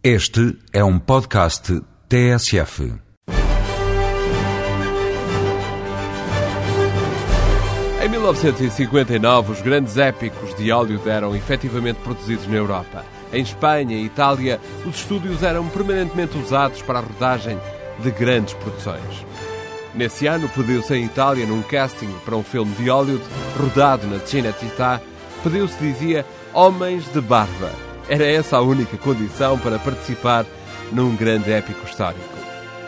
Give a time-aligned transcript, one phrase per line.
[0.00, 2.94] Este é um podcast TSF.
[8.00, 13.04] Em 1959, os grandes épicos de Hollywood eram efetivamente produzidos na Europa.
[13.32, 17.58] Em Espanha e Itália, os estúdios eram permanentemente usados para a rodagem
[17.98, 19.26] de grandes produções.
[19.96, 23.24] Nesse ano, pediu-se em Itália, num casting para um filme de Hollywood,
[23.58, 25.00] rodado na Cinecittà,
[25.42, 26.24] pediu-se, dizia,
[26.54, 27.87] Homens de Barba.
[28.08, 30.46] Era essa a única condição para participar
[30.90, 32.24] num grande épico histórico.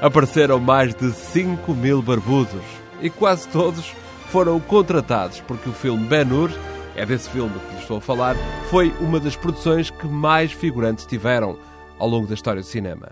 [0.00, 2.64] Apareceram mais de 5 mil barbudos
[3.00, 3.92] e quase todos
[4.30, 6.50] foram contratados porque o filme Ben-Hur,
[6.96, 8.34] é desse filme que lhes estou a falar,
[8.68, 11.56] foi uma das produções que mais figurantes tiveram
[11.96, 13.08] ao longo da história do cinema.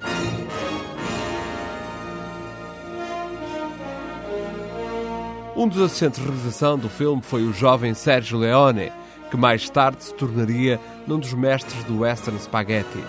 [5.55, 8.91] Um dos assistentes de realização do filme foi o jovem Sergio Leone,
[9.33, 13.03] que mais tarde se tornaria num dos mestres do western spaghetti.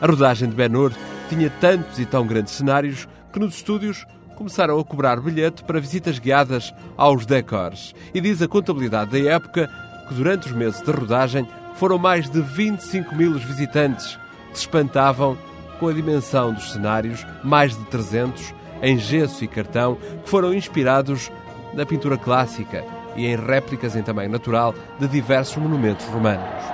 [0.00, 0.92] A rodagem de Ben-Hur
[1.28, 4.06] tinha tantos e tão grandes cenários que nos estúdios
[4.36, 7.96] começaram a cobrar bilhete para visitas guiadas aos decors.
[8.14, 9.68] E diz a contabilidade da época
[10.06, 14.16] que durante os meses de rodagem foram mais de 25 mil os visitantes
[14.52, 15.36] que se espantavam
[15.80, 21.28] com a dimensão dos cenários, mais de 300, em gesso e cartão, que foram inspirados
[21.74, 22.84] na pintura clássica
[23.16, 26.64] e em réplicas em tamanho natural de diversos monumentos romanos.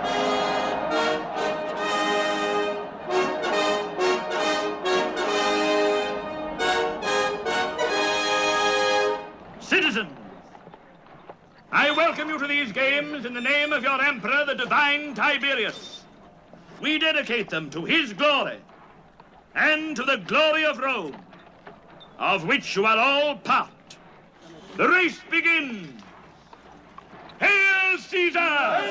[9.61, 10.11] Citizens,
[11.71, 16.03] I welcome you to these games in the name of your emperor, the divine Tiberius.
[16.81, 18.59] We dedicate them to his glory
[19.55, 21.17] and to the glory of Rome,
[22.19, 23.71] of which you are all part.
[24.77, 26.03] The race begins.
[27.43, 28.83] Hail Caesar!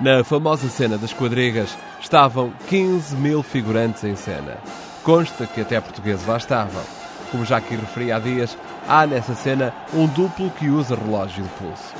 [0.00, 4.58] Na famosa cena das quadrigas estavam 15 mil figurantes em cena.
[5.02, 6.82] Consta que até portugueses lá estavam.
[7.30, 11.48] Como já aqui referi há dias, há nessa cena um duplo que usa relógio de
[11.50, 11.94] pulso.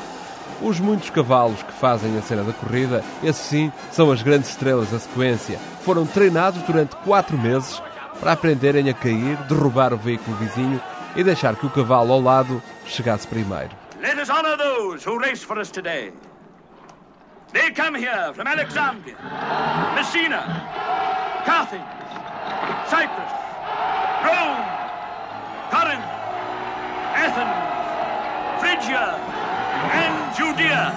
[0.63, 4.91] Os muitos cavalos que fazem a cena da corrida, esses sim, são as grandes estrelas
[4.91, 5.59] da sequência.
[5.83, 7.83] Foram treinados durante quatro meses
[8.21, 10.81] para aprenderem a cair, derrubar o veículo vizinho
[11.17, 13.71] e deixar que o cavalo ao lado chegasse primeiro.
[14.01, 16.13] Let us honor those who race for us today.
[17.53, 19.17] They come here from Alexandria,
[19.95, 20.43] Messina,
[21.47, 21.81] Carthage,
[22.89, 23.33] Cyprus,
[24.25, 24.65] Rome,
[25.71, 26.05] Corinth,
[27.15, 27.55] Athens,
[28.61, 29.15] Phrygia,
[29.93, 30.93] and Judea.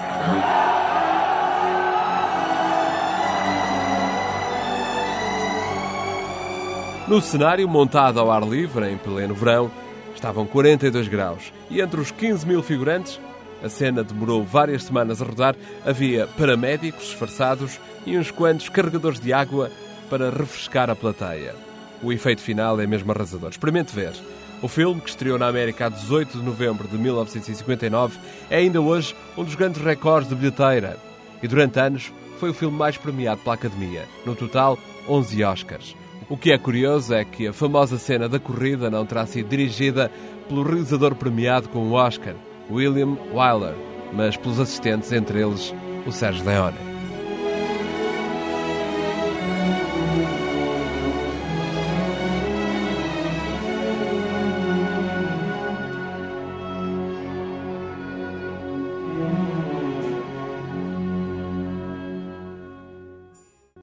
[7.08, 9.70] No cenário, montado ao ar livre, em pleno verão,
[10.14, 11.52] estavam 42 graus.
[11.70, 13.18] E entre os 15 mil figurantes,
[13.62, 15.56] a cena demorou várias semanas a rodar,
[15.86, 19.70] havia paramédicos disfarçados e uns quantos carregadores de água
[20.10, 21.54] para refrescar a plateia.
[22.02, 23.50] O efeito final é mesmo arrasador.
[23.50, 24.12] Experimente ver.
[24.60, 28.18] O filme, que estreou na América a 18 de novembro de 1959,
[28.50, 30.96] é ainda hoje um dos grandes recordes de bilheteira.
[31.40, 34.04] E durante anos foi o filme mais premiado pela Academia.
[34.26, 34.76] No total,
[35.08, 35.96] 11 Oscars.
[36.28, 40.10] O que é curioso é que a famosa cena da corrida não terá sido dirigida
[40.48, 42.34] pelo realizador premiado com o Oscar,
[42.70, 43.74] William Wyler,
[44.12, 45.72] mas pelos assistentes, entre eles
[46.04, 46.87] o Sérgio Leone.